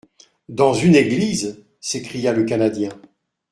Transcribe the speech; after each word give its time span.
—Dans 0.49 0.73
une 0.73 0.95
église! 0.95 1.63
s'écria 1.79 2.33
le 2.33 2.43
Canadien. 2.43 2.89